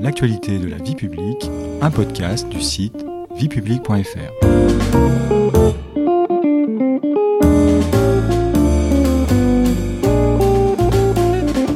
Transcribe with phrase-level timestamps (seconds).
[0.00, 3.04] l'actualité de la vie publique, un podcast du site
[3.36, 4.46] viepublique.fr.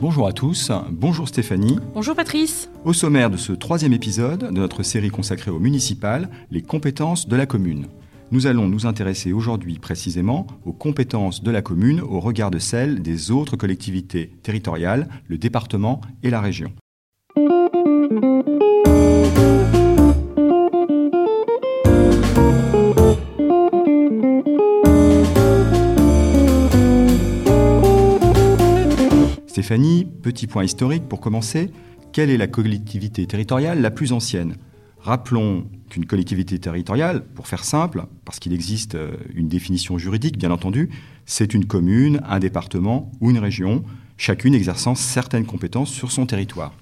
[0.00, 1.78] Bonjour à tous, bonjour Stéphanie.
[1.94, 2.70] Bonjour Patrice.
[2.84, 7.36] Au sommaire de ce troisième épisode de notre série consacrée au municipal, les compétences de
[7.36, 7.86] la commune.
[8.30, 13.02] Nous allons nous intéresser aujourd'hui précisément aux compétences de la commune au regard de celles
[13.02, 16.72] des autres collectivités territoriales, le département et la région.
[29.46, 31.70] Stéphanie, petit point historique pour commencer.
[32.12, 34.56] Quelle est la collectivité territoriale la plus ancienne?
[34.98, 40.50] Rappelons qu'une collectivité territoriale, pour faire simple, parce qu'il existe euh, une définition juridique bien
[40.50, 40.88] entendu,
[41.26, 43.84] c'est une commune, un département ou une région,
[44.16, 46.72] chacune exerçant certaines compétences sur son territoire.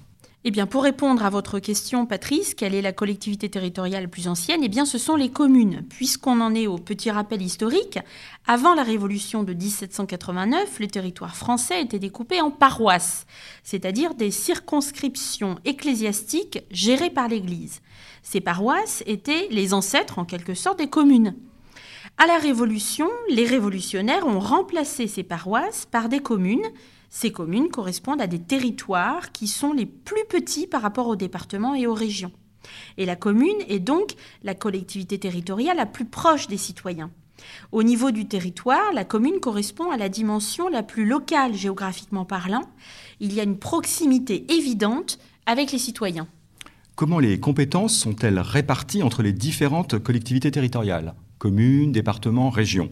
[0.47, 4.61] Eh pour répondre à votre question, Patrice, quelle est la collectivité territoriale la plus ancienne?
[4.63, 5.83] Eh bien, ce sont les communes.
[5.89, 7.97] Puisqu'on en est au petit rappel historique,
[8.45, 13.25] avant la Révolution de 1789, le territoire français était découpé en paroisses,
[13.63, 17.81] c'est-à-dire des circonscriptions ecclésiastiques gérées par l'Église.
[18.21, 21.33] Ces paroisses étaient les ancêtres, en quelque sorte, des communes.
[22.17, 26.65] À la Révolution, les révolutionnaires ont remplacé ces paroisses par des communes
[27.15, 31.73] ces communes correspondent à des territoires qui sont les plus petits par rapport aux départements
[31.73, 32.33] et aux régions.
[32.97, 37.11] Et la commune est donc la collectivité territoriale la plus proche des citoyens.
[37.71, 42.63] Au niveau du territoire, la commune correspond à la dimension la plus locale géographiquement parlant.
[43.21, 46.27] Il y a une proximité évidente avec les citoyens.
[46.95, 51.15] Comment les compétences sont-elles réparties entre les différentes collectivités territoriales?
[51.45, 52.89] Communes, départements, régions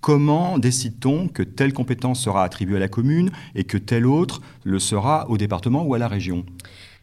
[0.00, 4.80] Comment décide-t-on que telle compétence sera attribuée à la commune et que telle autre le
[4.80, 6.44] sera au département ou à la région?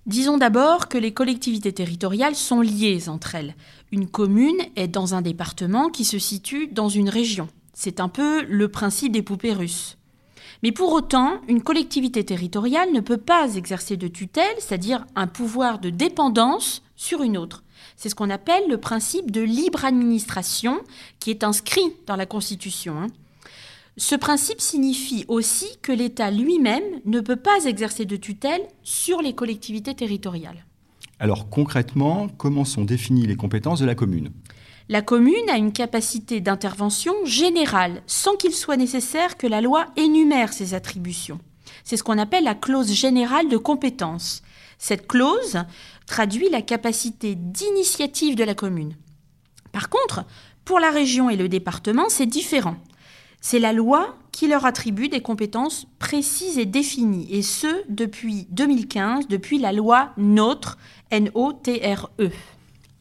[0.05, 3.55] Disons d'abord que les collectivités territoriales sont liées entre elles.
[3.93, 7.47] Une commune est dans un département qui se situe dans une région.
[7.73, 9.97] C'est un peu le principe des poupées russes.
[10.61, 15.79] Mais pour autant, une collectivité territoriale ne peut pas exercer de tutelle, c'est-à-dire un pouvoir
[15.79, 17.63] de dépendance sur une autre.
[17.97, 20.79] C'est ce qu'on appelle le principe de libre administration
[21.19, 22.99] qui est inscrit dans la Constitution.
[22.99, 23.07] Hein.
[23.97, 29.33] Ce principe signifie aussi que l'État lui-même ne peut pas exercer de tutelle sur les
[29.33, 30.65] collectivités territoriales.
[31.19, 34.31] Alors concrètement, comment sont définies les compétences de la commune?
[34.89, 40.53] La commune a une capacité d'intervention générale, sans qu'il soit nécessaire que la loi énumère
[40.53, 41.39] ses attributions.
[41.83, 44.43] C'est ce qu'on appelle la clause générale de compétence.
[44.77, 45.59] Cette clause
[46.05, 48.95] traduit la capacité d'initiative de la commune.
[49.71, 50.25] Par contre,
[50.63, 52.77] pour la région et le département, c'est différent.
[53.41, 59.27] C'est la loi qui leur attribue des compétences précises et définies, et ce depuis 2015,
[59.27, 60.77] depuis la loi NOTRe,
[61.11, 62.31] N-O-T-R-E.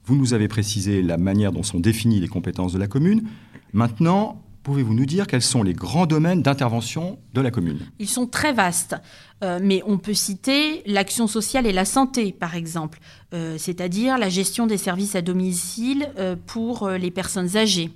[0.05, 3.27] Vous nous avez précisé la manière dont sont définies les compétences de la commune.
[3.73, 7.81] Maintenant, Pouvez-vous nous dire quels sont les grands domaines d'intervention de la commune?
[7.99, 8.97] Ils sont très vastes,
[9.43, 12.99] euh, mais on peut citer l'action sociale et la santé, par exemple,
[13.35, 17.91] euh, c'est-à-dire la gestion des services à domicile euh, pour les personnes âgées.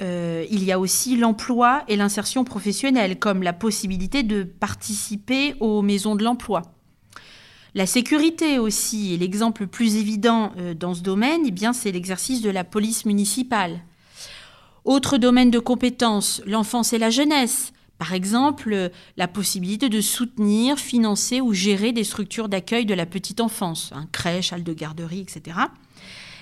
[0.00, 6.16] il y a aussi l'emploi et l'insertion professionnelle, comme la possibilité de participer aux maisons
[6.16, 6.62] de l'emploi.
[7.74, 12.50] La sécurité aussi, et l'exemple le plus évident dans ce domaine, eh c'est l'exercice de
[12.50, 13.80] la police municipale.
[14.88, 17.74] Autre domaine de compétences, l'enfance et la jeunesse.
[17.98, 23.42] Par exemple, la possibilité de soutenir, financer ou gérer des structures d'accueil de la petite
[23.42, 25.58] enfance, un crèche, halle de garderie, etc.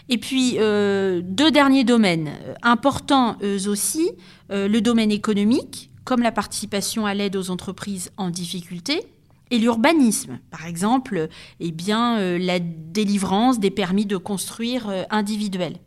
[0.09, 3.37] Et puis, euh, deux derniers domaines, euh, importants
[3.67, 4.13] aussi,
[4.53, 9.09] euh, le domaine économique, comme la participation à l'aide aux entreprises en difficulté,
[9.51, 11.29] et l'urbanisme, par exemple,
[11.59, 15.79] eh bien, la délivrance des permis de construire individuels.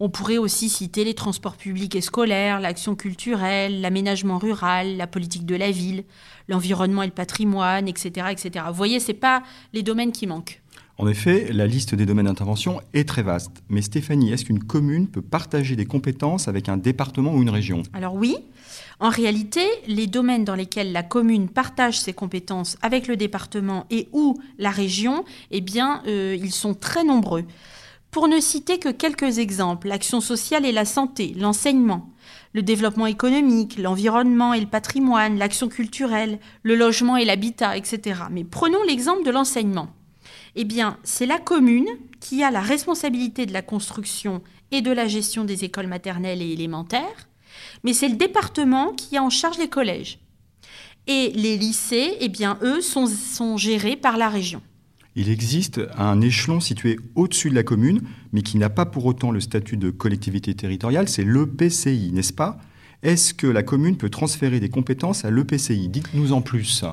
[0.00, 5.46] On pourrait aussi citer les transports publics et scolaires, l'action culturelle, l'aménagement rural, la politique
[5.46, 6.04] de la ville,
[6.48, 8.26] l'environnement et le patrimoine, etc.
[8.30, 8.64] etc.
[8.68, 10.62] Vous voyez, ce pas les domaines qui manquent.
[10.98, 13.62] En effet, la liste des domaines d'intervention est très vaste.
[13.68, 17.82] Mais Stéphanie, est-ce qu'une commune peut partager des compétences avec un département ou une région?
[17.92, 18.36] Alors oui.
[19.00, 24.08] En réalité, les domaines dans lesquels la commune partage ses compétences avec le département et
[24.12, 27.44] ou la région, eh bien, euh, ils sont très nombreux.
[28.12, 32.10] Pour ne citer que quelques exemples, l'action sociale et la santé, l'enseignement,
[32.52, 38.24] le développement économique, l'environnement et le patrimoine, l'action culturelle, le logement et l'habitat, etc.
[38.30, 39.88] Mais prenons l'exemple de l'enseignement.
[40.56, 41.88] Eh bien, c'est la commune
[42.20, 44.42] qui a la responsabilité de la construction
[44.72, 47.28] et de la gestion des écoles maternelles et élémentaires,
[47.82, 50.18] mais c'est le département qui a en charge les collèges.
[51.06, 54.60] Et les lycées, eh bien, eux, sont, sont gérés par la région.
[55.14, 58.00] Il existe un échelon situé au-dessus de la commune,
[58.32, 62.58] mais qui n'a pas pour autant le statut de collectivité territoriale, c'est l'EPCI, n'est-ce pas?
[63.02, 66.84] Est-ce que la commune peut transférer des compétences à l'EPCI Dites-nous en plus.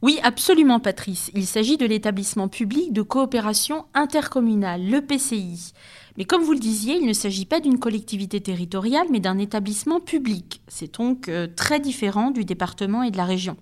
[0.00, 1.30] Oui, absolument, Patrice.
[1.34, 5.72] Il s'agit de l'établissement public de coopération intercommunale, l'EPCI.
[6.16, 10.00] Mais comme vous le disiez, il ne s'agit pas d'une collectivité territoriale, mais d'un établissement
[10.00, 10.62] public.
[10.66, 13.56] C'est donc euh, très différent du département et de la région.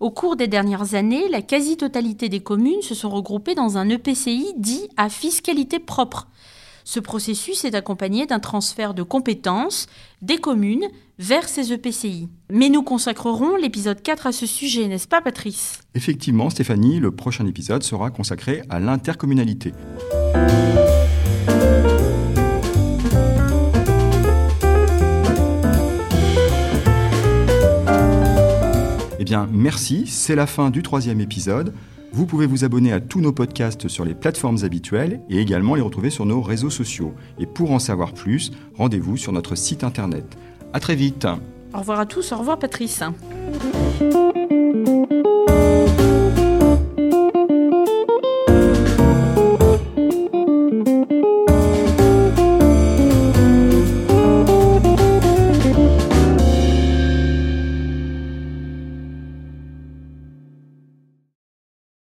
[0.00, 4.54] Au cours des dernières années, la quasi-totalité des communes se sont regroupées dans un EPCI
[4.56, 6.28] dit à fiscalité propre.
[6.84, 9.88] Ce processus est accompagné d'un transfert de compétences
[10.22, 10.86] des communes
[11.18, 12.30] vers ces EPCI.
[12.50, 15.80] Mais nous consacrerons l'épisode 4 à ce sujet, n'est-ce pas Patrice?
[15.94, 19.74] Effectivement, Stéphanie, le prochain épisode sera consacré à l'intercommunalité.
[29.28, 31.74] Bien, merci, c'est la fin du troisième épisode.
[32.12, 35.82] Vous pouvez vous abonner à tous nos podcasts sur les plateformes habituelles et également les
[35.82, 37.12] retrouver sur nos réseaux sociaux.
[37.38, 40.38] Et pour en savoir plus, rendez-vous sur notre site internet.
[40.72, 41.26] À très vite.
[41.74, 43.02] Au revoir à tous, au revoir Patrice.